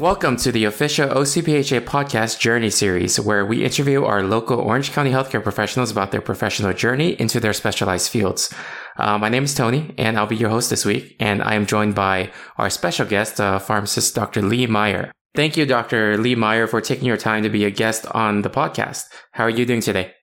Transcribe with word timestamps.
Welcome 0.00 0.38
to 0.38 0.50
the 0.50 0.64
official 0.64 1.10
OCPHA 1.10 1.82
podcast 1.82 2.38
journey 2.38 2.70
series, 2.70 3.20
where 3.20 3.44
we 3.44 3.62
interview 3.62 4.02
our 4.02 4.22
local 4.22 4.58
Orange 4.58 4.92
County 4.92 5.10
healthcare 5.10 5.42
professionals 5.42 5.90
about 5.90 6.10
their 6.10 6.22
professional 6.22 6.72
journey 6.72 7.20
into 7.20 7.38
their 7.38 7.52
specialized 7.52 8.10
fields. 8.10 8.50
Uh, 8.96 9.18
my 9.18 9.28
name 9.28 9.44
is 9.44 9.52
Tony, 9.52 9.94
and 9.98 10.16
I'll 10.16 10.26
be 10.26 10.36
your 10.36 10.48
host 10.48 10.70
this 10.70 10.86
week. 10.86 11.16
And 11.20 11.42
I 11.42 11.52
am 11.52 11.66
joined 11.66 11.94
by 11.94 12.32
our 12.56 12.70
special 12.70 13.04
guest, 13.04 13.42
uh, 13.42 13.58
pharmacist 13.58 14.14
Dr. 14.14 14.40
Lee 14.40 14.66
Meyer. 14.66 15.12
Thank 15.34 15.58
you, 15.58 15.66
Dr. 15.66 16.16
Lee 16.16 16.34
Meyer, 16.34 16.66
for 16.66 16.80
taking 16.80 17.04
your 17.04 17.18
time 17.18 17.42
to 17.42 17.50
be 17.50 17.66
a 17.66 17.70
guest 17.70 18.06
on 18.12 18.40
the 18.40 18.48
podcast. 18.48 19.04
How 19.32 19.44
are 19.44 19.50
you 19.50 19.66
doing 19.66 19.82
today? 19.82 20.14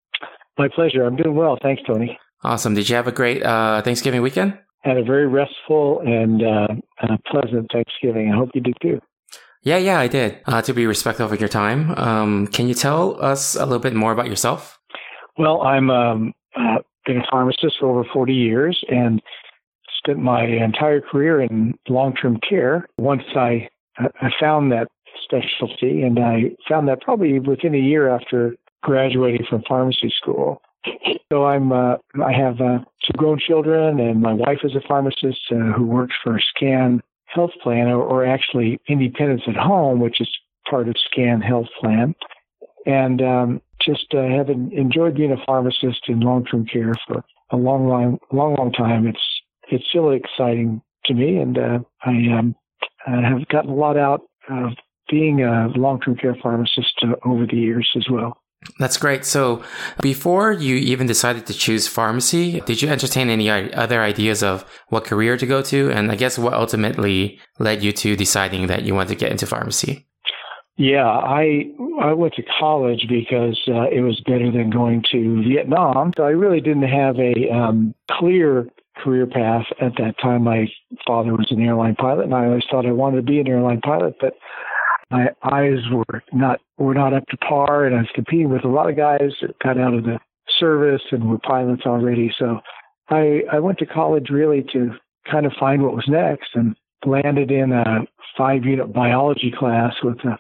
My 0.58 0.70
pleasure. 0.74 1.06
I'm 1.06 1.18
doing 1.18 1.36
well. 1.36 1.56
Thanks, 1.62 1.84
Tony. 1.86 2.18
Awesome. 2.44 2.74
Did 2.74 2.90
you 2.90 2.96
have 2.96 3.06
a 3.06 3.12
great 3.12 3.44
uh, 3.44 3.84
Thanksgiving 3.84 4.24
weekend? 4.24 4.58
Had 4.82 4.98
a 4.98 5.04
very 5.04 5.28
restful 5.28 6.02
and 6.04 6.42
uh, 6.42 7.18
pleasant 7.30 7.70
Thanksgiving. 7.72 8.32
I 8.34 8.38
hope 8.38 8.50
you 8.56 8.62
did 8.62 8.76
too. 8.82 9.00
Yeah, 9.68 9.80
yeah, 9.80 10.00
I 10.00 10.08
did. 10.08 10.40
Uh, 10.46 10.62
to 10.62 10.74
be 10.74 10.86
respectful 10.86 11.26
of 11.26 11.38
your 11.42 11.50
time, 11.50 11.92
um, 11.98 12.48
can 12.48 12.70
you 12.70 12.74
tell 12.74 13.22
us 13.22 13.54
a 13.54 13.66
little 13.66 13.80
bit 13.80 13.94
more 13.94 14.14
about 14.14 14.30
yourself? 14.30 14.80
Well, 15.38 15.62
I'm 15.62 15.90
um, 15.90 16.34
uh, 16.56 16.78
been 17.06 17.18
a 17.18 17.26
pharmacist 17.30 17.76
for 17.78 17.90
over 17.90 18.06
40 18.14 18.34
years 18.34 18.82
and 18.88 19.22
spent 19.98 20.20
my 20.20 20.46
entire 20.46 21.02
career 21.02 21.42
in 21.42 21.78
long-term 21.90 22.40
care. 22.50 22.88
Once 22.98 23.24
I 23.36 23.68
I 24.00 24.30
found 24.40 24.72
that 24.72 24.88
specialty, 25.22 26.02
and 26.02 26.18
I 26.18 26.56
found 26.70 26.88
that 26.88 27.02
probably 27.02 27.38
within 27.42 27.76
a 27.76 27.78
year 27.78 28.08
after 28.08 28.56
graduating 28.84 29.48
from 29.50 29.64
pharmacy 29.68 30.14
school. 30.16 30.62
So 31.30 31.46
I'm 31.46 31.74
uh, 31.74 31.98
I 32.24 32.32
have 32.32 32.62
uh, 32.62 32.80
two 33.04 33.18
grown 33.18 33.38
children, 33.38 34.00
and 34.00 34.22
my 34.22 34.32
wife 34.32 34.60
is 34.64 34.76
a 34.78 34.88
pharmacist 34.88 35.42
uh, 35.52 35.74
who 35.76 35.86
works 35.86 36.16
for 36.24 36.40
SCAN 36.56 37.02
Health 37.28 37.52
Plan, 37.62 37.88
or, 37.88 38.02
or 38.02 38.26
actually 38.26 38.80
Independence 38.88 39.44
at 39.48 39.56
Home, 39.56 40.00
which 40.00 40.22
is 40.22 40.30
part 40.70 40.88
of 40.88 40.96
SCAN 41.12 41.42
Health 41.42 41.68
Plan, 41.80 42.16
and 42.86 43.22
um, 43.22 43.62
just 43.82 44.08
uh, 44.14 44.20
enjoyed 44.20 45.16
being 45.16 45.32
a 45.32 45.46
pharmacist 45.46 46.08
in 46.08 46.20
long-term 46.22 46.66
care 46.66 46.94
for 47.08 47.24
a 47.52 47.58
long, 47.58 47.88
long, 47.88 48.18
long, 48.32 48.56
long 48.56 48.72
time. 48.72 49.08
It's 49.08 49.20
it's 49.70 49.86
still 49.90 50.12
exciting 50.12 50.82
to 51.06 51.14
me, 51.14 51.38
and 51.38 51.58
uh, 51.58 51.80
I 52.06 52.38
um, 52.38 52.56
have 53.06 53.48
gotten 53.50 53.72
a 53.72 53.76
lot 53.76 53.98
out 53.98 54.22
of 54.50 54.72
being 55.10 55.44
a 55.44 55.68
long-term 55.76 56.16
care 56.18 56.36
pharmacist 56.42 56.94
uh, 57.04 57.16
over 57.26 57.46
the 57.46 57.58
years 57.58 57.90
as 57.96 58.08
well. 58.10 58.42
That's 58.80 58.98
great. 58.98 59.24
So, 59.24 59.64
before 60.02 60.52
you 60.52 60.76
even 60.76 61.08
decided 61.08 61.46
to 61.46 61.54
choose 61.54 61.88
pharmacy, 61.88 62.60
did 62.62 62.82
you 62.82 62.90
entertain 62.90 63.30
any 63.30 63.50
other 63.50 64.02
ideas 64.02 64.44
of 64.44 64.66
what 64.90 65.06
career 65.06 65.38
to 65.38 65.46
go 65.46 65.62
to? 65.64 65.92
And 65.92 66.12
I 66.12 66.16
guess 66.16 66.38
what 66.38 66.54
ultimately 66.54 67.40
led 67.60 67.84
you 67.84 67.92
to 67.94 68.16
deciding 68.16 68.68
that 68.68 68.84
you 68.84 68.96
wanted 68.96 69.10
to 69.10 69.16
get 69.16 69.32
into 69.32 69.46
pharmacy? 69.46 70.08
Yeah, 70.78 71.08
I 71.08 71.72
I 72.02 72.14
went 72.14 72.36
to 72.36 72.44
college 72.60 73.06
because 73.10 73.60
uh, 73.68 73.90
it 73.90 74.02
was 74.02 74.22
better 74.26 74.52
than 74.52 74.70
going 74.70 75.04
to 75.12 75.44
Vietnam. 75.44 76.14
So 76.16 76.24
I 76.24 76.30
really 76.30 76.62
didn't 76.62 76.84
have 76.84 77.18
a 77.20 77.50
um, 77.52 77.96
clear 78.12 78.68
career 79.04 79.26
path 79.26 79.66
at 79.82 79.94
that 79.98 80.16
time. 80.22 80.44
My 80.44 80.68
father 81.06 81.32
was 81.32 81.48
an 81.50 81.62
airline 81.62 81.96
pilot, 81.96 82.26
and 82.26 82.34
I 82.34 82.46
always 82.46 82.64
thought 82.70 82.86
I 82.86 82.92
wanted 82.92 83.18
to 83.18 83.22
be 83.24 83.40
an 83.40 83.48
airline 83.48 83.82
pilot, 83.82 84.16
but 84.20 84.34
my 85.10 85.30
eyes 85.44 85.80
were 85.92 86.22
not 86.34 86.60
were 86.78 86.94
not 86.94 87.14
up 87.14 87.26
to 87.28 87.38
par, 87.38 87.86
and 87.86 87.96
I 87.96 88.00
was 88.00 88.10
competing 88.14 88.50
with 88.50 88.66
a 88.66 88.70
lot 88.70 88.90
of 88.90 88.98
guys 88.98 89.32
that 89.42 89.58
got 89.60 89.78
out 89.78 89.94
of 89.94 90.04
the 90.04 90.20
service 90.60 91.02
and 91.12 91.30
were 91.30 91.40
pilots 91.40 91.84
already. 91.86 92.34
So 92.38 92.60
I 93.10 93.44
I 93.52 93.60
went 93.60 93.78
to 93.80 93.86
college 93.86 94.30
really 94.30 94.64
to 94.74 94.92
kind 95.30 95.46
of 95.46 95.54
find 95.54 95.82
what 95.84 95.96
was 95.96 96.08
next, 96.08 96.50
and 96.56 96.76
landed 97.06 97.52
in 97.52 97.72
a 97.72 98.06
five 98.38 98.66
unit 98.66 98.94
biology 98.94 99.52
class 99.52 99.94
with 100.04 100.20
a 100.26 100.38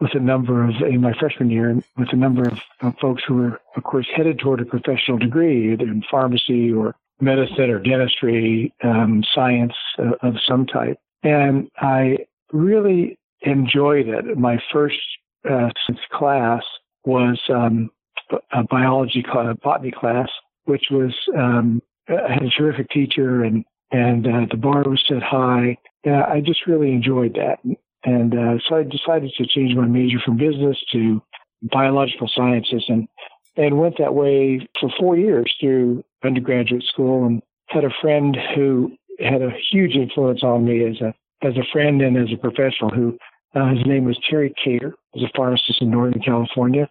with 0.00 0.14
a 0.14 0.20
number 0.20 0.64
of 0.64 0.74
in 0.80 1.00
my 1.00 1.12
freshman 1.18 1.50
year 1.50 1.74
with 1.96 2.12
a 2.12 2.16
number 2.16 2.48
of, 2.48 2.58
of 2.80 2.94
folks 2.98 3.22
who 3.26 3.34
were 3.34 3.60
of 3.76 3.82
course 3.84 4.06
headed 4.14 4.38
toward 4.38 4.60
a 4.60 4.64
professional 4.64 5.18
degree 5.18 5.72
either 5.72 5.84
in 5.84 6.02
pharmacy 6.10 6.72
or 6.72 6.94
medicine 7.20 7.70
or 7.70 7.78
dentistry 7.78 8.72
um, 8.82 9.22
science 9.34 9.74
uh, 9.98 10.12
of 10.22 10.36
some 10.46 10.66
type 10.66 10.98
and 11.22 11.68
i 11.78 12.16
really 12.52 13.18
enjoyed 13.42 14.08
it. 14.08 14.36
My 14.36 14.58
first 14.72 14.98
uh, 15.48 15.70
class 16.12 16.62
was 17.04 17.40
um, 17.48 17.90
a 18.52 18.64
biology 18.64 19.22
class, 19.22 19.56
botany 19.62 19.90
class, 19.90 20.28
which 20.64 20.86
was 20.90 21.14
um, 21.36 21.82
I 22.08 22.32
had 22.32 22.42
a 22.42 22.50
terrific 22.50 22.90
teacher 22.90 23.42
and 23.44 23.64
and 23.92 24.26
uh, 24.26 24.46
the 24.50 24.56
bar 24.56 24.84
was 24.84 25.02
set 25.06 25.22
high. 25.22 25.76
Yeah, 26.04 26.24
I 26.24 26.40
just 26.40 26.66
really 26.66 26.92
enjoyed 26.92 27.34
that, 27.34 27.58
and 28.04 28.34
uh, 28.34 28.58
so 28.66 28.76
I 28.76 28.84
decided 28.84 29.32
to 29.36 29.46
change 29.46 29.74
my 29.74 29.86
major 29.86 30.18
from 30.24 30.36
business 30.36 30.78
to 30.92 31.20
biological 31.62 32.30
sciences, 32.32 32.84
and 32.88 33.08
and 33.56 33.78
went 33.78 33.98
that 33.98 34.14
way 34.14 34.66
for 34.80 34.90
four 34.98 35.16
years 35.18 35.52
through 35.60 36.04
undergraduate 36.24 36.84
school, 36.84 37.26
and 37.26 37.42
had 37.68 37.84
a 37.84 37.90
friend 38.00 38.36
who 38.54 38.92
had 39.18 39.42
a 39.42 39.50
huge 39.70 39.94
influence 39.94 40.42
on 40.42 40.64
me 40.64 40.84
as 40.84 41.00
a 41.00 41.14
as 41.42 41.56
a 41.56 41.66
friend 41.72 42.02
and 42.02 42.16
as 42.16 42.32
a 42.32 42.36
professional 42.36 42.90
who 42.90 43.16
uh, 43.54 43.68
his 43.70 43.84
name 43.84 44.04
was 44.04 44.18
Terry 44.28 44.54
Cater. 44.62 44.94
Was 45.14 45.24
a 45.24 45.36
pharmacist 45.36 45.82
in 45.82 45.90
Northern 45.90 46.22
California, 46.22 46.88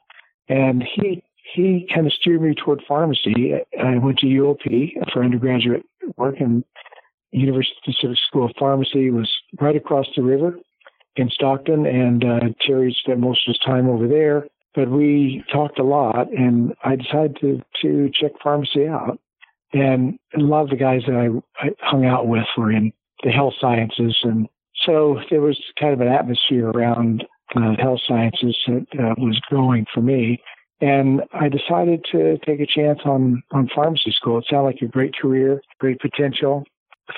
and 0.49 0.83
he 0.83 1.23
he 1.53 1.87
kind 1.93 2.05
of 2.05 2.13
steered 2.13 2.41
me 2.41 2.53
toward 2.53 2.83
pharmacy. 2.87 3.53
I 3.81 3.97
went 3.97 4.19
to 4.19 4.27
UOP 4.27 4.91
for 5.13 5.23
undergraduate 5.23 5.83
work, 6.17 6.35
and 6.39 6.63
University 7.31 7.75
of 7.77 7.93
Pacific 7.93 8.17
School 8.27 8.45
of 8.45 8.51
Pharmacy 8.59 9.09
was 9.09 9.31
right 9.61 9.75
across 9.75 10.05
the 10.15 10.23
river 10.23 10.55
in 11.15 11.29
Stockton, 11.29 11.85
and 11.85 12.23
uh, 12.23 12.39
Terry 12.65 12.95
spent 13.01 13.19
most 13.19 13.47
of 13.47 13.53
his 13.53 13.59
time 13.59 13.87
over 13.89 14.07
there. 14.07 14.47
But 14.75 14.89
we 14.89 15.43
talked 15.51 15.79
a 15.79 15.83
lot, 15.83 16.31
and 16.31 16.73
I 16.83 16.95
decided 16.95 17.37
to 17.41 17.61
to 17.81 18.09
check 18.13 18.31
pharmacy 18.43 18.87
out. 18.87 19.19
And 19.71 20.17
a 20.35 20.39
lot 20.39 20.63
of 20.63 20.69
the 20.69 20.75
guys 20.75 21.01
that 21.07 21.15
I, 21.15 21.65
I 21.65 21.69
hung 21.79 22.05
out 22.05 22.27
with 22.27 22.45
were 22.57 22.71
in 22.71 22.91
the 23.23 23.31
health 23.31 23.53
sciences 23.59 24.17
and 24.23 24.47
so 24.85 25.19
there 25.29 25.41
was 25.41 25.59
kind 25.79 25.93
of 25.93 26.01
an 26.01 26.07
atmosphere 26.07 26.69
around 26.69 27.25
uh, 27.55 27.75
health 27.77 27.99
sciences 28.07 28.57
that 28.67 28.85
uh, 28.99 29.15
was 29.17 29.39
growing 29.49 29.85
for 29.93 30.01
me. 30.01 30.41
And 30.81 31.21
I 31.33 31.49
decided 31.49 32.05
to 32.13 32.37
take 32.45 32.61
a 32.61 32.65
chance 32.65 32.99
on, 33.03 33.43
on 33.51 33.69
pharmacy 33.75 34.11
school. 34.11 34.37
It 34.37 34.45
sounded 34.49 34.65
like 34.65 34.81
a 34.81 34.87
great 34.87 35.15
career, 35.15 35.61
great 35.79 35.99
potential. 35.99 36.63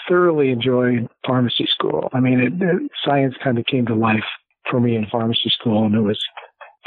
Thoroughly 0.08 0.50
enjoyed 0.50 1.08
pharmacy 1.28 1.68
school. 1.72 2.10
I 2.14 2.20
mean, 2.20 2.40
it, 2.40 2.54
it, 2.60 2.92
science 3.06 3.36
kind 3.44 3.60
of 3.60 3.66
came 3.66 3.86
to 3.88 3.96
life 3.96 4.24
for 4.70 4.80
me 4.80 4.96
in 4.96 5.06
pharmacy 5.12 5.50
school, 5.50 5.86
and 5.86 5.94
it 5.94 6.02
was, 6.02 6.20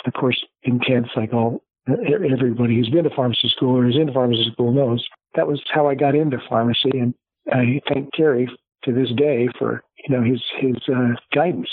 of 0.07 0.15
course, 0.15 0.43
intense, 0.63 1.09
like 1.15 1.33
all 1.33 1.63
everybody 1.87 2.77
who's 2.77 2.89
been 2.89 3.05
to 3.05 3.11
pharmacy 3.15 3.51
school 3.55 3.77
or 3.77 3.87
is 3.87 3.97
in 3.97 4.13
pharmacy 4.13 4.49
school 4.51 4.73
knows. 4.73 5.07
That 5.35 5.47
was 5.47 5.63
how 5.71 5.87
I 5.87 5.95
got 5.95 6.15
into 6.15 6.39
pharmacy, 6.49 6.91
and 6.95 7.15
I 7.53 7.83
thank 7.93 8.13
Terry 8.15 8.49
to 8.85 8.93
this 8.93 9.11
day 9.17 9.49
for 9.59 9.83
you 10.07 10.17
know 10.17 10.23
his 10.23 10.43
his 10.61 10.77
uh, 10.89 11.15
guidance. 11.35 11.69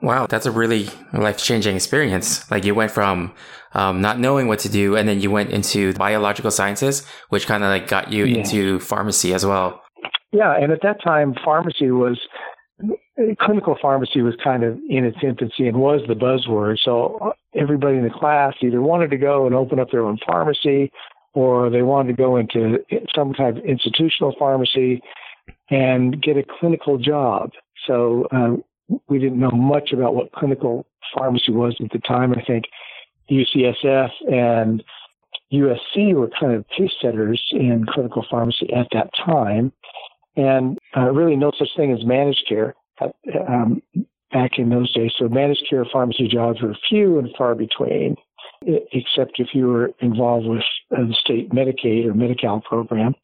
Wow, 0.00 0.26
that's 0.26 0.46
a 0.46 0.52
really 0.52 0.88
life 1.12 1.38
changing 1.38 1.74
experience. 1.74 2.48
Like 2.50 2.64
you 2.64 2.74
went 2.74 2.92
from 2.92 3.34
um, 3.74 4.00
not 4.00 4.20
knowing 4.20 4.46
what 4.46 4.60
to 4.60 4.68
do, 4.68 4.96
and 4.96 5.08
then 5.08 5.20
you 5.20 5.30
went 5.30 5.50
into 5.50 5.92
biological 5.94 6.52
sciences, 6.52 7.04
which 7.30 7.46
kind 7.46 7.64
of 7.64 7.70
like 7.70 7.88
got 7.88 8.12
you 8.12 8.24
yeah. 8.24 8.38
into 8.38 8.78
pharmacy 8.78 9.34
as 9.34 9.44
well. 9.44 9.82
Yeah, 10.32 10.54
and 10.56 10.72
at 10.72 10.82
that 10.82 11.02
time, 11.02 11.34
pharmacy 11.44 11.90
was 11.90 12.18
clinical 13.40 13.76
pharmacy 13.80 14.22
was 14.22 14.34
kind 14.42 14.62
of 14.62 14.78
in 14.88 15.04
its 15.04 15.16
infancy 15.22 15.66
and 15.66 15.78
was 15.78 16.00
the 16.06 16.14
buzzword. 16.14 16.78
So 16.84 17.18
uh, 17.20 17.30
everybody 17.54 17.96
in 17.96 18.04
the 18.04 18.10
class 18.10 18.54
either 18.62 18.80
wanted 18.80 19.10
to 19.10 19.16
go 19.16 19.46
and 19.46 19.54
open 19.54 19.80
up 19.80 19.90
their 19.90 20.04
own 20.04 20.18
pharmacy, 20.24 20.92
or 21.34 21.70
they 21.70 21.82
wanted 21.82 22.16
to 22.16 22.22
go 22.22 22.36
into 22.36 22.78
some 23.14 23.34
kind 23.34 23.58
of 23.58 23.64
institutional 23.64 24.34
pharmacy 24.38 25.02
and 25.70 26.20
get 26.22 26.36
a 26.36 26.44
clinical 26.60 26.98
job. 26.98 27.50
So 27.86 28.26
um, 28.32 28.64
we 29.08 29.18
didn't 29.18 29.38
know 29.38 29.50
much 29.50 29.92
about 29.92 30.14
what 30.14 30.32
clinical 30.32 30.86
pharmacy 31.14 31.52
was 31.52 31.76
at 31.80 31.90
the 31.92 31.98
time. 31.98 32.32
I 32.32 32.42
think 32.42 32.64
UCSF 33.30 34.10
and 34.30 34.82
USC 35.52 36.14
were 36.14 36.30
kind 36.38 36.52
of 36.52 36.68
pace 36.68 36.92
setters 37.00 37.42
in 37.52 37.86
clinical 37.88 38.24
pharmacy 38.30 38.72
at 38.72 38.88
that 38.92 39.10
time, 39.14 39.72
and 40.36 40.78
uh, 40.96 41.10
really 41.10 41.36
no 41.36 41.52
such 41.58 41.68
thing 41.76 41.92
as 41.92 42.04
managed 42.04 42.44
care 42.48 42.74
um, 43.48 43.82
back 44.32 44.58
in 44.58 44.68
those 44.68 44.92
days. 44.92 45.12
So 45.18 45.28
managed 45.28 45.64
care 45.68 45.86
pharmacy 45.90 46.28
jobs 46.28 46.60
were 46.60 46.76
few 46.88 47.18
and 47.18 47.28
far 47.36 47.54
between, 47.54 48.16
except 48.62 49.38
if 49.38 49.48
you 49.54 49.68
were 49.68 49.90
involved 50.00 50.46
with 50.46 50.62
uh, 50.96 51.02
the 51.02 51.14
state 51.14 51.50
Medicaid 51.50 52.06
or 52.06 52.14
Medi-Cal 52.14 52.60
program. 52.60 53.14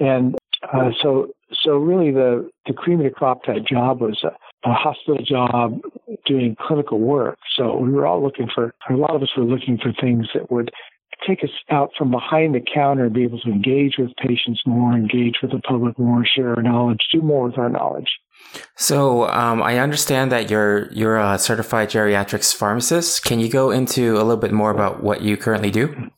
And 0.00 0.36
uh, 0.72 0.90
so, 1.00 1.28
so 1.62 1.76
really 1.76 2.10
the, 2.10 2.50
the 2.66 2.72
cream 2.72 3.00
of 3.00 3.04
the 3.04 3.10
crop 3.10 3.44
type 3.44 3.64
job 3.68 4.00
was 4.00 4.22
a, 4.24 4.68
a 4.68 4.72
hospital 4.72 5.24
job 5.24 5.80
doing 6.26 6.56
clinical 6.60 6.98
work. 6.98 7.38
So 7.56 7.76
we 7.76 7.90
were 7.90 8.06
all 8.06 8.22
looking 8.22 8.48
for, 8.54 8.74
a 8.88 8.94
lot 8.94 9.14
of 9.14 9.22
us 9.22 9.30
were 9.36 9.44
looking 9.44 9.78
for 9.78 9.92
things 10.00 10.28
that 10.34 10.50
would 10.50 10.70
take 11.26 11.44
us 11.44 11.50
out 11.70 11.90
from 11.96 12.10
behind 12.10 12.54
the 12.54 12.60
counter 12.60 13.04
and 13.04 13.14
be 13.14 13.22
able 13.22 13.38
to 13.40 13.50
engage 13.50 13.94
with 13.98 14.10
patients 14.16 14.62
more, 14.66 14.92
engage 14.92 15.34
with 15.40 15.52
the 15.52 15.60
public 15.60 15.98
more, 15.98 16.24
share 16.24 16.54
our 16.56 16.62
knowledge, 16.62 17.00
do 17.12 17.20
more 17.20 17.46
with 17.46 17.58
our 17.58 17.68
knowledge. 17.68 18.08
So 18.76 19.28
um, 19.28 19.62
I 19.62 19.78
understand 19.78 20.32
that 20.32 20.50
you're 20.50 20.90
you're 20.92 21.16
a 21.16 21.38
certified 21.38 21.90
geriatrics 21.90 22.54
pharmacist. 22.54 23.24
Can 23.24 23.38
you 23.38 23.48
go 23.48 23.70
into 23.70 24.16
a 24.16 24.24
little 24.24 24.36
bit 24.36 24.52
more 24.52 24.70
about 24.70 25.02
what 25.02 25.22
you 25.22 25.36
currently 25.36 25.70
do? 25.70 26.10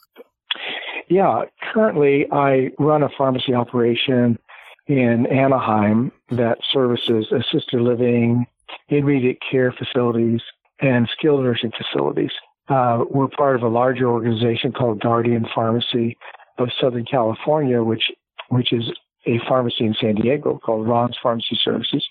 Yeah, 1.08 1.42
currently 1.72 2.26
I 2.32 2.70
run 2.78 3.02
a 3.02 3.08
pharmacy 3.16 3.52
operation 3.52 4.38
in 4.86 5.26
Anaheim 5.26 6.12
that 6.30 6.58
services 6.72 7.26
assisted 7.32 7.80
living, 7.80 8.46
intermediate 8.88 9.38
care 9.50 9.72
facilities, 9.72 10.40
and 10.80 11.08
skilled 11.16 11.42
nursing 11.42 11.72
facilities. 11.76 12.32
Uh, 12.68 13.04
we're 13.10 13.28
part 13.28 13.56
of 13.56 13.62
a 13.62 13.68
larger 13.68 14.06
organization 14.06 14.72
called 14.72 15.00
Guardian 15.00 15.46
Pharmacy 15.54 16.16
of 16.58 16.68
Southern 16.80 17.04
California, 17.04 17.82
which 17.82 18.10
which 18.48 18.72
is 18.72 18.90
a 19.26 19.38
pharmacy 19.48 19.84
in 19.84 19.94
San 20.00 20.14
Diego 20.16 20.60
called 20.64 20.86
Ron's 20.86 21.16
Pharmacy 21.22 21.58
Services. 21.62 22.06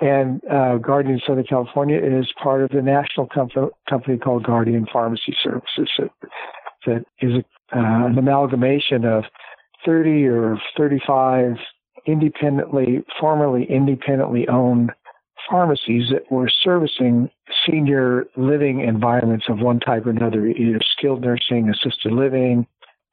And 0.00 0.40
uh, 0.50 0.76
Guardian 0.76 1.20
Southern 1.26 1.44
California 1.44 1.98
is 1.98 2.32
part 2.42 2.62
of 2.62 2.70
the 2.70 2.82
national 2.82 3.26
com- 3.26 3.70
company 3.88 4.16
called 4.18 4.44
Guardian 4.44 4.86
Pharmacy 4.90 5.36
Services 5.42 5.90
that, 5.98 6.10
that 6.86 7.04
is 7.20 7.34
a, 7.34 7.78
uh, 7.78 8.06
an 8.06 8.18
amalgamation 8.18 9.04
of 9.04 9.24
30 9.84 10.26
or 10.26 10.58
35 10.76 11.56
independently, 12.06 13.04
formerly 13.18 13.66
independently 13.68 14.48
owned 14.48 14.92
pharmacies 15.48 16.10
that 16.10 16.30
were 16.30 16.48
servicing 16.62 17.30
senior 17.66 18.26
living 18.36 18.80
environments 18.80 19.46
of 19.48 19.58
one 19.58 19.80
type 19.80 20.06
or 20.06 20.10
another, 20.10 20.46
either 20.46 20.78
skilled 20.96 21.22
nursing, 21.22 21.68
assisted 21.70 22.12
living, 22.12 22.66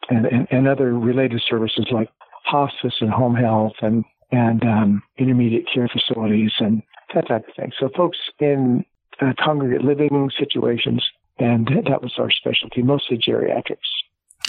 and, 0.10 0.26
and, 0.26 0.48
and 0.52 0.68
other 0.68 0.94
related 0.94 1.42
services 1.50 1.88
like 1.92 2.10
hospice 2.44 2.96
and 3.02 3.12
home 3.12 3.36
health 3.36 3.74
and 3.82 4.04
and 4.32 4.64
um, 4.64 5.02
intermediate 5.18 5.66
care 5.74 5.88
facilities 5.88 6.52
and 6.60 6.84
that 7.14 7.28
type 7.28 7.48
of 7.48 7.56
thing. 7.56 7.72
So 7.80 7.90
folks 7.96 8.18
in 8.40 8.84
uh, 9.22 9.32
congregate 9.42 9.86
living 9.86 10.30
situations, 10.38 11.02
and 11.40 11.66
that 11.68 12.02
was 12.02 12.14
our 12.18 12.30
specialty, 12.30 12.82
mostly 12.82 13.18
geriatrics. 13.18 13.78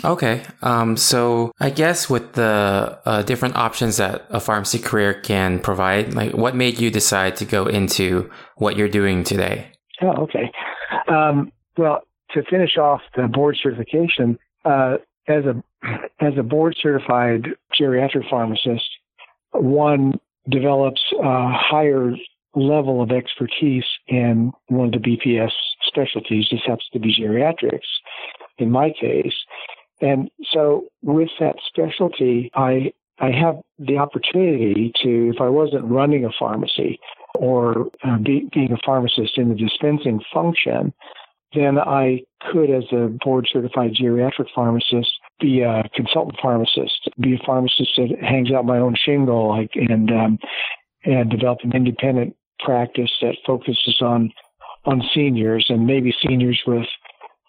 Okay. 0.05 0.45
Um, 0.63 0.97
so 0.97 1.53
I 1.59 1.71
guess 1.71 2.09
with 2.09 2.35
the 2.35 3.01
uh, 3.05 3.23
different 3.23 3.57
options 3.57 3.97
that 3.97 4.27
a 4.31 4.41
pharmacy 4.41 4.79
career 4.79 5.15
can 5.15 5.59
provide, 5.59 6.15
like 6.15 6.33
what 6.35 6.55
made 6.55 6.79
you 6.79 6.91
decide 6.91 7.37
to 7.37 7.45
go 7.45 7.67
into 7.67 8.31
what 8.57 8.77
you're 8.77 8.89
doing 8.89 9.25
today? 9.25 9.73
Oh, 10.01 10.25
okay. 10.25 10.53
Um, 11.09 11.51
well, 11.77 12.03
to 12.33 12.43
finish 12.45 12.77
off 12.77 13.01
the 13.17 13.27
board 13.27 13.57
certification, 13.61 14.39
uh, 14.65 14.99
as 15.27 15.45
a 15.45 15.63
as 16.21 16.35
a 16.39 16.43
board 16.43 16.77
certified 16.81 17.49
geriatric 17.79 18.29
pharmacist, 18.29 18.89
one 19.53 20.19
develops 20.49 21.01
a 21.21 21.53
higher 21.53 22.13
level 22.55 23.03
of 23.03 23.11
expertise 23.11 23.85
in 24.09 24.53
one 24.69 24.93
of 24.93 25.03
the 25.03 25.17
BPS 25.17 25.53
specialties. 25.87 26.47
This 26.51 26.61
happens 26.67 26.89
to 26.93 26.99
be 26.99 27.15
geriatrics 27.15 27.81
in 28.59 28.71
my 28.71 28.91
case. 29.01 29.35
And 30.01 30.31
so 30.53 30.87
with 31.03 31.31
that 31.41 31.57
specialty, 31.69 32.51
I 32.55 32.93
I 33.21 33.31
have 33.33 33.57
the 33.79 33.99
opportunity 33.99 34.93
to, 35.03 35.33
if 35.35 35.41
I 35.41 35.49
wasn't 35.49 35.85
running 35.85 36.25
a 36.25 36.31
pharmacy 36.39 37.01
or 37.35 37.87
uh, 38.05 38.19
be, 38.19 38.49
being 38.53 38.73
a 38.73 38.79
pharmacist 38.87 39.37
in 39.39 39.49
the 39.49 39.57
dispensing 39.57 40.21
function, 40.33 40.95
then 41.55 41.79
I 41.79 42.21
could, 42.53 42.71
as 42.71 42.85
a 42.93 43.09
board 43.25 43.49
certified 43.51 43.95
geriatric 44.01 44.47
pharmacist, 44.55 45.11
be 45.41 45.63
a 45.63 45.83
consultant 45.95 46.39
pharmacist, 46.41 47.09
be 47.19 47.35
a 47.35 47.45
pharmacist 47.45 47.91
that 47.97 48.11
hangs 48.21 48.53
out 48.53 48.65
my 48.65 48.79
own 48.79 48.95
shingle, 48.97 49.49
like 49.49 49.71
and 49.75 50.11
um, 50.11 50.39
and 51.05 51.31
develop 51.31 51.59
an 51.63 51.75
independent 51.75 52.37
practice 52.61 53.11
that 53.23 53.37
focuses 53.47 54.01
on 54.01 54.31
on 54.85 55.03
seniors 55.15 55.67
and 55.69 55.87
maybe 55.87 56.15
seniors 56.27 56.61
with 56.67 56.87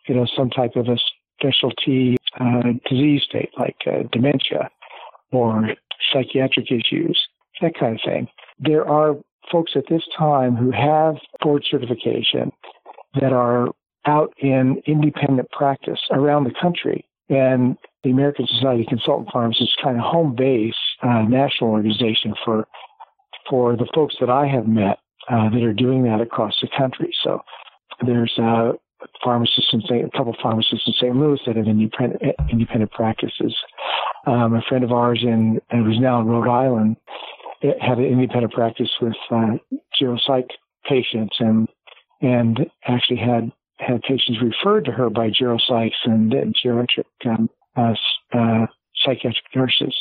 you 0.07 0.15
know 0.15 0.25
some 0.35 0.49
type 0.49 0.75
of 0.75 0.87
a 0.87 0.97
specialty 1.39 2.15
uh, 2.39 2.61
disease 2.89 3.23
state 3.23 3.49
like 3.57 3.77
uh, 3.87 4.03
dementia 4.11 4.69
or 5.31 5.69
psychiatric 6.11 6.71
issues, 6.71 7.19
that 7.61 7.77
kind 7.79 7.95
of 7.95 8.01
thing. 8.05 8.27
There 8.59 8.87
are 8.87 9.15
folks 9.51 9.73
at 9.75 9.83
this 9.89 10.03
time 10.17 10.55
who 10.55 10.71
have 10.71 11.15
board 11.41 11.65
certification 11.69 12.51
that 13.19 13.33
are 13.33 13.69
out 14.05 14.33
in 14.37 14.81
independent 14.85 15.49
practice 15.51 15.99
around 16.11 16.45
the 16.45 16.53
country. 16.61 17.05
And 17.29 17.77
the 18.03 18.11
American 18.11 18.47
Society 18.47 18.81
of 18.81 18.87
Consultant 18.87 19.29
Pharmacists 19.31 19.73
is 19.73 19.83
kind 19.83 19.97
of 19.97 20.03
home 20.03 20.35
base 20.35 20.73
uh, 21.03 21.23
national 21.23 21.71
organization 21.71 22.33
for 22.43 22.67
for 23.49 23.75
the 23.75 23.87
folks 23.95 24.15
that 24.19 24.29
I 24.29 24.47
have 24.47 24.67
met 24.67 24.99
uh, 25.29 25.49
that 25.49 25.63
are 25.63 25.73
doing 25.73 26.03
that 26.03 26.21
across 26.21 26.55
the 26.61 26.67
country. 26.77 27.13
So 27.23 27.41
there's 28.05 28.33
uh, 28.37 28.73
pharmacists 29.23 29.69
in 29.73 29.81
St. 29.81 30.05
a 30.05 30.17
couple 30.17 30.33
of 30.33 30.39
pharmacists 30.41 30.87
in 30.87 30.93
St. 30.93 31.15
Louis 31.15 31.39
that 31.45 31.55
have 31.55 31.67
independent 31.67 32.21
independent 32.51 32.91
practices. 32.91 33.55
Um, 34.25 34.53
a 34.53 34.61
friend 34.67 34.83
of 34.83 34.91
ours 34.91 35.19
in 35.23 35.59
and 35.69 35.85
who's 35.85 35.99
now 35.99 36.19
in 36.19 36.27
Rhode 36.27 36.49
Island 36.49 36.97
had 37.61 37.97
an 37.97 38.05
independent 38.05 38.53
practice 38.53 38.89
with 39.01 39.15
uh, 39.31 39.57
geropsych 39.99 40.49
patients 40.87 41.35
and 41.39 41.67
and 42.21 42.59
actually 42.87 43.17
had 43.17 43.51
had 43.79 44.01
patients 44.01 44.39
referred 44.41 44.85
to 44.85 44.91
her 44.91 45.09
by 45.09 45.29
geropsychs 45.29 45.91
and, 46.05 46.33
and 46.33 46.53
geriatric 46.63 47.05
um, 47.25 47.49
uh, 47.77 47.93
uh, 48.33 48.65
psychiatric 48.95 49.55
nurses. 49.55 49.95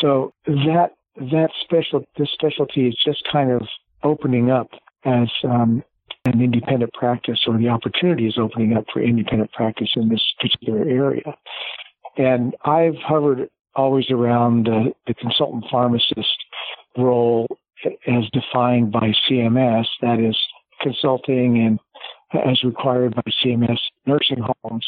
So 0.00 0.32
that 0.46 0.90
that 1.16 1.50
special 1.62 2.04
this 2.16 2.30
specialty 2.32 2.88
is 2.88 2.96
just 3.04 3.22
kind 3.30 3.50
of 3.50 3.62
opening 4.02 4.50
up 4.50 4.70
as 5.04 5.28
um, 5.44 5.84
an 6.24 6.40
independent 6.40 6.92
practice, 6.92 7.40
or 7.46 7.58
the 7.58 7.68
opportunity 7.68 8.26
is 8.26 8.38
opening 8.38 8.76
up 8.76 8.84
for 8.92 9.02
independent 9.02 9.52
practice 9.52 9.90
in 9.96 10.08
this 10.08 10.22
particular 10.40 10.80
area. 10.88 11.34
And 12.16 12.54
I've 12.64 12.96
hovered 13.04 13.48
always 13.74 14.10
around 14.10 14.66
the, 14.66 14.92
the 15.06 15.14
consultant 15.14 15.64
pharmacist 15.70 16.36
role 16.96 17.46
as 18.06 18.24
defined 18.32 18.92
by 18.92 19.12
CMS, 19.28 19.86
that 20.02 20.20
is 20.20 20.36
consulting 20.80 21.58
and 21.58 21.78
as 22.46 22.62
required 22.64 23.14
by 23.14 23.22
CMS 23.44 23.78
nursing 24.06 24.38
homes 24.62 24.86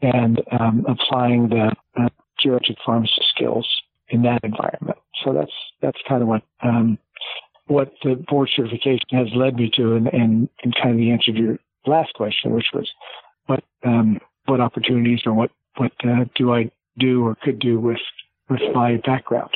and 0.00 0.40
um, 0.58 0.86
applying 0.88 1.48
the 1.48 1.72
uh, 2.00 2.08
geriatric 2.44 2.76
pharmacist 2.84 3.28
skills 3.34 3.66
in 4.08 4.22
that 4.22 4.40
environment. 4.44 4.98
So 5.24 5.32
that's 5.32 5.52
that's 5.82 5.98
kind 6.08 6.22
of 6.22 6.28
what 6.28 6.42
um, 6.62 6.98
what 7.68 7.92
the 8.02 8.16
board 8.28 8.50
certification 8.54 9.08
has 9.12 9.28
led 9.34 9.56
me 9.56 9.70
to, 9.76 9.94
and, 9.94 10.08
and, 10.08 10.48
and 10.62 10.74
kind 10.74 10.90
of 10.90 10.96
the 10.96 11.10
answer 11.10 11.32
to 11.32 11.38
your 11.38 11.58
last 11.86 12.12
question, 12.14 12.52
which 12.52 12.66
was 12.74 12.90
what 13.46 13.62
um, 13.84 14.20
what 14.46 14.60
opportunities 14.60 15.20
or 15.26 15.32
what 15.32 15.50
what 15.76 15.92
uh, 16.04 16.24
do 16.34 16.52
I 16.52 16.70
do 16.98 17.24
or 17.24 17.36
could 17.42 17.58
do 17.58 17.78
with 17.78 18.00
with 18.48 18.60
my 18.74 18.96
background. 19.04 19.50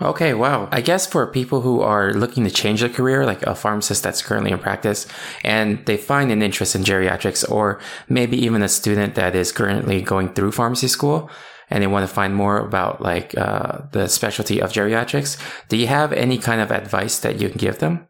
Okay, 0.00 0.32
wow. 0.32 0.68
I 0.70 0.80
guess 0.80 1.08
for 1.08 1.26
people 1.26 1.60
who 1.62 1.80
are 1.80 2.12
looking 2.12 2.44
to 2.44 2.50
change 2.52 2.80
their 2.80 2.88
career, 2.88 3.26
like 3.26 3.42
a 3.42 3.56
pharmacist 3.56 4.04
that's 4.04 4.22
currently 4.22 4.52
in 4.52 4.60
practice, 4.60 5.08
and 5.42 5.84
they 5.86 5.96
find 5.96 6.30
an 6.30 6.40
interest 6.40 6.76
in 6.76 6.84
geriatrics, 6.84 7.48
or 7.50 7.80
maybe 8.08 8.36
even 8.36 8.62
a 8.62 8.68
student 8.68 9.16
that 9.16 9.34
is 9.34 9.50
currently 9.50 10.00
going 10.00 10.32
through 10.34 10.52
pharmacy 10.52 10.86
school, 10.86 11.28
and 11.70 11.82
they 11.82 11.86
want 11.86 12.08
to 12.08 12.12
find 12.12 12.34
more 12.34 12.58
about 12.58 13.00
like 13.00 13.36
uh, 13.36 13.82
the 13.92 14.08
specialty 14.08 14.60
of 14.60 14.72
geriatrics, 14.72 15.38
do 15.68 15.76
you 15.76 15.86
have 15.86 16.12
any 16.12 16.38
kind 16.38 16.60
of 16.60 16.70
advice 16.70 17.18
that 17.20 17.40
you 17.40 17.48
can 17.48 17.58
give 17.58 17.78
them? 17.78 18.06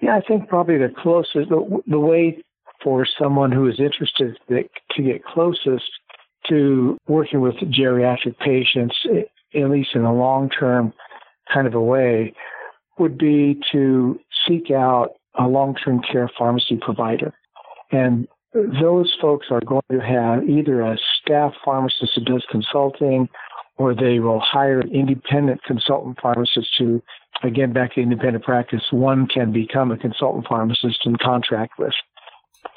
Yeah, 0.00 0.16
I 0.16 0.20
think 0.26 0.48
probably 0.48 0.78
the 0.78 0.92
closest, 1.02 1.50
the, 1.50 1.80
the 1.86 1.98
way 1.98 2.42
for 2.82 3.06
someone 3.18 3.52
who 3.52 3.68
is 3.68 3.78
interested 3.78 4.38
to 4.48 5.02
get 5.02 5.24
closest 5.24 5.84
to 6.48 6.96
working 7.06 7.40
with 7.40 7.54
geriatric 7.56 8.38
patients, 8.38 8.96
at 9.54 9.70
least 9.70 9.90
in 9.94 10.02
the 10.02 10.12
long 10.12 10.48
term, 10.48 10.92
kind 11.52 11.66
of 11.66 11.74
a 11.74 11.80
way 11.80 12.32
would 12.98 13.18
be 13.18 13.60
to 13.72 14.18
seek 14.46 14.70
out 14.70 15.10
a 15.38 15.46
long 15.46 15.74
term 15.74 16.00
care 16.00 16.30
pharmacy 16.38 16.78
provider. 16.80 17.32
And 17.92 18.26
those 18.52 19.14
folks 19.20 19.46
are 19.50 19.60
going 19.60 19.82
to 19.90 20.00
have 20.00 20.48
either 20.48 20.80
a 20.80 20.96
staff 21.30 21.52
pharmacist 21.64 22.12
who 22.14 22.24
does 22.24 22.44
consulting 22.50 23.28
or 23.78 23.94
they 23.94 24.18
will 24.18 24.40
hire 24.40 24.82
independent 24.82 25.62
consultant 25.62 26.18
pharmacists 26.20 26.74
who, 26.78 27.00
again, 27.42 27.72
back 27.72 27.94
to 27.94 28.00
independent 28.00 28.44
practice, 28.44 28.82
one 28.90 29.26
can 29.26 29.52
become 29.52 29.90
a 29.90 29.96
consultant 29.96 30.46
pharmacist 30.46 30.98
and 31.06 31.18
contract 31.20 31.72
with 31.78 31.94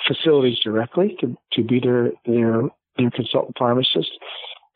facilities 0.07 0.59
directly 0.63 1.17
to, 1.19 1.35
to 1.51 1.63
be 1.63 1.79
their, 1.79 2.11
their, 2.25 2.61
their 2.97 3.11
consultant 3.11 3.57
pharmacist. 3.57 4.11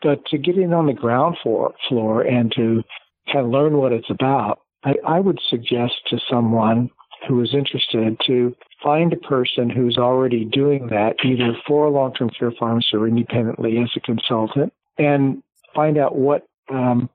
But 0.01 0.25
to 0.27 0.37
get 0.37 0.57
in 0.57 0.73
on 0.73 0.87
the 0.87 0.93
ground 0.93 1.37
floor, 1.41 1.73
floor 1.87 2.23
and 2.23 2.51
to 2.55 2.83
kind 3.31 3.45
of 3.45 3.51
learn 3.51 3.77
what 3.77 3.93
it's 3.93 4.09
about, 4.09 4.59
I, 4.83 4.95
I 5.07 5.19
would 5.19 5.39
suggest 5.49 5.93
to 6.07 6.19
someone 6.29 6.89
who 7.27 7.41
is 7.41 7.53
interested 7.53 8.17
to 8.25 8.55
find 8.81 9.11
a 9.13 9.17
person 9.17 9.69
who's 9.69 9.97
already 9.97 10.45
doing 10.45 10.87
that, 10.87 11.15
either 11.23 11.57
for 11.67 11.85
a 11.85 11.91
long-term 11.91 12.29
care 12.37 12.51
pharmacist 12.57 12.93
or 12.93 13.07
independently 13.07 13.77
as 13.79 13.89
a 13.95 13.99
consultant, 13.99 14.73
and 14.97 15.41
find 15.75 15.97
out 15.97 16.15
what 16.15 16.47
um, 16.69 17.09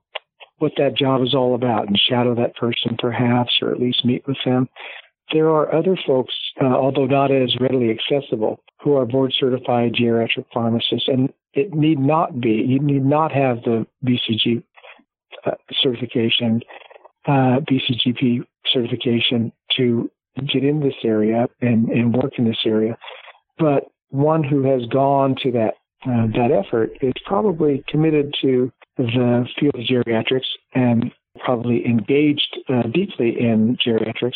what 0.59 0.73
that 0.77 0.95
job 0.95 1.21
is 1.21 1.35
all 1.35 1.55
about 1.55 1.87
and 1.87 1.99
shadow 1.99 2.33
that 2.35 2.55
person 2.55 2.95
perhaps, 2.97 3.51
or 3.61 3.71
at 3.71 3.79
least 3.79 4.05
meet 4.05 4.25
with 4.27 4.37
them. 4.45 4.69
There 5.31 5.49
are 5.49 5.73
other 5.73 5.97
folks, 6.05 6.33
uh, 6.61 6.65
although 6.65 7.05
not 7.05 7.31
as 7.31 7.55
readily 7.59 7.89
accessible, 7.89 8.59
who 8.81 8.95
are 8.95 9.05
board 9.05 9.33
certified 9.37 9.93
geriatric 9.93 10.45
pharmacists, 10.53 11.07
and 11.07 11.33
it 11.53 11.73
need 11.73 11.99
not 11.99 12.39
be. 12.39 12.63
You 12.67 12.79
need 12.79 13.05
not 13.05 13.31
have 13.31 13.61
the 13.63 13.85
BCG 14.05 14.63
uh, 15.45 15.51
certification, 15.81 16.61
uh, 17.25 17.59
BCGP 17.69 18.45
certification 18.71 19.51
to 19.77 20.09
get 20.51 20.63
in 20.63 20.79
this 20.79 20.95
area 21.03 21.47
and, 21.61 21.89
and 21.89 22.15
work 22.15 22.33
in 22.37 22.45
this 22.45 22.59
area. 22.65 22.97
But 23.57 23.83
one 24.09 24.43
who 24.43 24.63
has 24.63 24.85
gone 24.87 25.35
to 25.43 25.51
that 25.51 25.73
uh, 26.05 26.27
that 26.35 26.51
effort 26.51 26.91
is 27.01 27.13
probably 27.25 27.83
committed 27.87 28.33
to 28.41 28.69
the 28.97 29.45
field 29.57 29.75
of 29.75 29.81
geriatrics 29.81 30.47
and 30.75 31.11
probably 31.39 31.85
engaged 31.85 32.57
uh, 32.67 32.83
deeply 32.93 33.39
in 33.39 33.77
geriatrics 33.85 34.35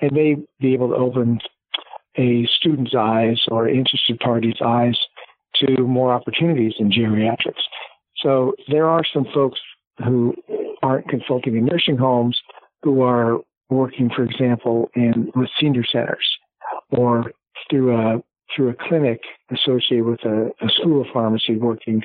and 0.00 0.12
may 0.12 0.36
be 0.60 0.72
able 0.74 0.88
to 0.88 0.94
open 0.94 1.40
a 2.16 2.46
student's 2.56 2.94
eyes 2.96 3.42
or 3.48 3.68
interested 3.68 4.18
party's 4.20 4.60
eyes 4.64 4.96
to 5.56 5.82
more 5.82 6.12
opportunities 6.12 6.74
in 6.78 6.90
geriatrics. 6.90 7.62
So 8.18 8.54
there 8.68 8.86
are 8.86 9.02
some 9.12 9.26
folks 9.34 9.60
who 10.04 10.34
aren't 10.82 11.08
consulting 11.08 11.56
in 11.56 11.66
nursing 11.66 11.96
homes 11.96 12.40
who 12.82 13.02
are 13.02 13.38
working, 13.72 14.10
for 14.14 14.24
example, 14.24 14.90
in 14.94 15.30
with 15.34 15.48
senior 15.60 15.84
centers 15.90 16.26
or 16.90 17.32
through 17.70 17.96
a 17.96 18.22
through 18.54 18.70
a 18.70 18.74
clinic 18.88 19.20
associated 19.50 20.04
with 20.04 20.20
a, 20.24 20.48
a 20.60 20.68
school 20.80 21.00
of 21.00 21.06
pharmacy 21.12 21.56
working 21.56 22.02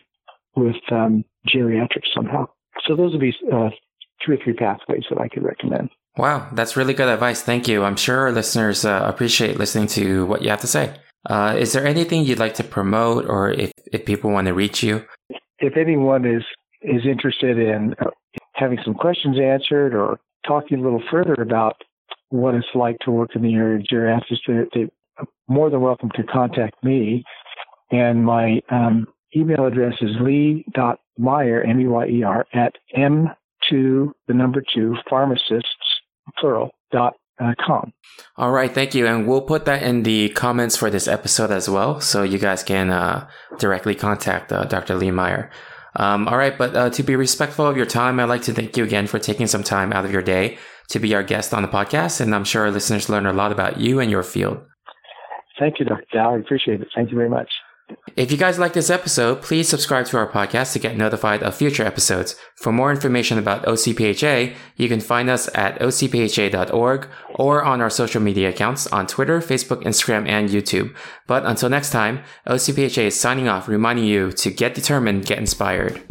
with 0.55 0.75
um, 0.91 1.23
geriatrics 1.47 2.07
somehow. 2.15 2.47
So 2.87 2.95
those 2.95 3.11
would 3.11 3.21
be 3.21 3.35
uh, 3.53 3.69
two 4.25 4.33
or 4.33 4.37
three 4.43 4.53
pathways 4.53 5.03
that 5.09 5.19
I 5.19 5.27
could 5.27 5.43
recommend. 5.43 5.89
Wow, 6.17 6.49
that's 6.53 6.75
really 6.75 6.93
good 6.93 7.09
advice. 7.09 7.43
Thank 7.43 7.67
you. 7.67 7.83
I'm 7.83 7.95
sure 7.95 8.17
our 8.21 8.31
listeners 8.31 8.85
uh, 8.85 9.03
appreciate 9.05 9.57
listening 9.57 9.87
to 9.89 10.25
what 10.25 10.41
you 10.41 10.49
have 10.49 10.61
to 10.61 10.67
say. 10.67 10.95
Uh, 11.29 11.55
is 11.57 11.73
there 11.73 11.85
anything 11.85 12.23
you'd 12.23 12.39
like 12.39 12.55
to 12.55 12.63
promote, 12.63 13.25
or 13.27 13.51
if, 13.51 13.71
if 13.91 14.05
people 14.05 14.31
want 14.31 14.47
to 14.47 14.53
reach 14.53 14.81
you? 14.81 15.05
If 15.59 15.75
anyone 15.77 16.25
is 16.25 16.43
is 16.81 17.05
interested 17.05 17.57
in 17.57 17.95
uh, 17.99 18.09
having 18.53 18.79
some 18.83 18.93
questions 18.93 19.37
answered 19.39 19.93
or 19.93 20.19
talking 20.47 20.79
a 20.79 20.81
little 20.81 21.03
further 21.11 21.33
about 21.33 21.75
what 22.29 22.55
it's 22.55 22.67
like 22.75 22.97
to 22.99 23.11
work 23.11 23.35
in 23.35 23.41
the 23.41 23.53
area 23.53 23.77
of 23.77 23.83
geriatrics, 23.83 24.69
they, 24.73 24.89
are 25.17 25.25
more 25.47 25.69
than 25.69 25.81
welcome 25.81 26.09
to 26.15 26.23
contact 26.23 26.83
me. 26.83 27.23
And 27.91 28.25
my 28.25 28.61
um, 28.69 29.07
email 29.35 29.65
address 29.65 29.93
is 30.01 30.11
lee.meyer, 30.19 31.63
M-E-Y-E-R, 31.63 32.45
at 32.53 32.73
m2, 32.97 34.11
the 34.27 34.33
number 34.33 34.61
two, 34.73 34.95
pharmacists, 35.09 36.01
plural, 36.39 36.71
dot 36.91 37.13
uh, 37.39 37.53
com. 37.65 37.93
All 38.35 38.51
right, 38.51 38.73
thank 38.73 38.95
you. 38.95 39.07
And 39.07 39.27
we'll 39.27 39.41
put 39.41 39.65
that 39.65 39.83
in 39.83 40.03
the 40.03 40.29
comments 40.29 40.75
for 40.75 40.89
this 40.89 41.07
episode 41.07 41.51
as 41.51 41.69
well. 41.69 42.01
So 42.01 42.23
you 42.23 42.39
guys 42.39 42.63
can 42.63 42.89
uh, 42.89 43.27
directly 43.57 43.95
contact 43.95 44.51
uh, 44.51 44.65
Dr. 44.65 44.95
Lee 44.95 45.11
Meyer. 45.11 45.49
Um, 45.97 46.27
all 46.27 46.37
right, 46.37 46.55
but 46.55 46.75
uh, 46.75 46.89
to 46.91 47.03
be 47.03 47.15
respectful 47.15 47.65
of 47.65 47.75
your 47.75 47.87
time, 47.87 48.19
I'd 48.19 48.25
like 48.25 48.43
to 48.43 48.53
thank 48.53 48.77
you 48.77 48.83
again 48.83 49.07
for 49.07 49.17
taking 49.17 49.47
some 49.47 49.63
time 49.63 49.91
out 49.91 50.05
of 50.05 50.11
your 50.11 50.21
day 50.21 50.59
to 50.89 50.99
be 50.99 51.13
our 51.15 51.23
guest 51.23 51.53
on 51.53 51.63
the 51.63 51.67
podcast. 51.67 52.21
And 52.21 52.33
I'm 52.33 52.43
sure 52.43 52.65
our 52.65 52.71
listeners 52.71 53.09
learn 53.09 53.25
a 53.25 53.33
lot 53.33 53.51
about 53.51 53.79
you 53.79 53.99
and 53.99 54.11
your 54.11 54.23
field. 54.23 54.59
Thank 55.59 55.79
you, 55.79 55.85
Dr. 55.85 56.05
Dow. 56.13 56.35
I 56.35 56.37
appreciate 56.37 56.81
it. 56.81 56.87
Thank 56.95 57.09
you 57.09 57.17
very 57.17 57.29
much. 57.29 57.49
If 58.17 58.31
you 58.31 58.37
guys 58.37 58.57
like 58.57 58.73
this 58.73 58.89
episode, 58.89 59.41
please 59.43 59.69
subscribe 59.69 60.07
to 60.07 60.17
our 60.17 60.27
podcast 60.27 60.73
to 60.73 60.79
get 60.79 60.97
notified 60.97 61.43
of 61.43 61.55
future 61.55 61.85
episodes. 61.85 62.35
For 62.55 62.71
more 62.71 62.91
information 62.91 63.37
about 63.37 63.65
OCPHA, 63.65 64.55
you 64.75 64.89
can 64.89 64.99
find 64.99 65.29
us 65.29 65.47
at 65.53 65.79
ocpha.org 65.79 67.07
or 67.35 67.63
on 67.63 67.79
our 67.79 67.91
social 67.91 68.21
media 68.21 68.49
accounts 68.49 68.87
on 68.87 69.05
Twitter, 69.05 69.39
Facebook, 69.39 69.83
Instagram, 69.83 70.27
and 70.27 70.49
YouTube. 70.49 70.95
But 71.27 71.45
until 71.45 71.69
next 71.69 71.91
time, 71.91 72.23
OCPHA 72.47 73.03
is 73.03 73.19
signing 73.19 73.47
off, 73.47 73.67
reminding 73.67 74.05
you 74.05 74.31
to 74.31 74.49
get 74.49 74.73
determined, 74.73 75.25
get 75.25 75.37
inspired. 75.37 76.01